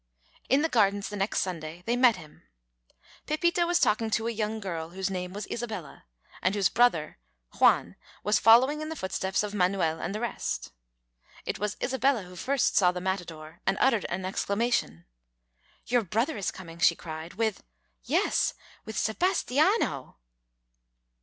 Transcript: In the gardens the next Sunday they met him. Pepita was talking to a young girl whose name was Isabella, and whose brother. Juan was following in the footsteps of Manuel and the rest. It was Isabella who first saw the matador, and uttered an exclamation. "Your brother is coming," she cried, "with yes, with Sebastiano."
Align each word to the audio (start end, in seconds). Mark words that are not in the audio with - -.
In 0.49 0.63
the 0.63 0.67
gardens 0.67 1.09
the 1.09 1.15
next 1.15 1.41
Sunday 1.41 1.83
they 1.85 1.95
met 1.95 2.15
him. 2.15 2.41
Pepita 3.27 3.67
was 3.67 3.79
talking 3.79 4.09
to 4.09 4.27
a 4.27 4.31
young 4.31 4.59
girl 4.59 4.89
whose 4.89 5.11
name 5.11 5.31
was 5.31 5.45
Isabella, 5.45 6.05
and 6.41 6.55
whose 6.55 6.69
brother. 6.69 7.19
Juan 7.59 7.95
was 8.23 8.39
following 8.39 8.81
in 8.81 8.89
the 8.89 8.95
footsteps 8.95 9.43
of 9.43 9.53
Manuel 9.53 10.01
and 10.01 10.15
the 10.15 10.19
rest. 10.19 10.71
It 11.45 11.59
was 11.59 11.77
Isabella 11.79 12.23
who 12.23 12.35
first 12.35 12.75
saw 12.75 12.91
the 12.91 12.99
matador, 12.99 13.61
and 13.67 13.77
uttered 13.79 14.05
an 14.05 14.25
exclamation. 14.25 15.05
"Your 15.85 16.01
brother 16.01 16.35
is 16.35 16.49
coming," 16.49 16.79
she 16.79 16.95
cried, 16.95 17.35
"with 17.35 17.61
yes, 18.01 18.55
with 18.85 18.97
Sebastiano." 18.97 20.17